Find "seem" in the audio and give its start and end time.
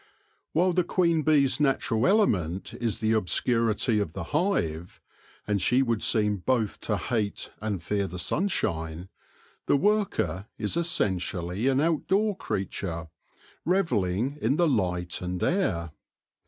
6.01-6.37